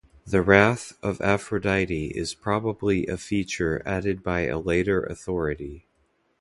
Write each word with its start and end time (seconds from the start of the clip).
The 0.25 0.41
wrath 0.41 0.93
of 1.03 1.21
Aphrodite 1.21 2.07
is 2.07 2.33
probably 2.33 3.05
a 3.05 3.17
feature 3.17 3.83
added 3.85 4.23
by 4.23 4.47
a 4.47 4.57
later 4.57 5.03
authority. 5.03 5.85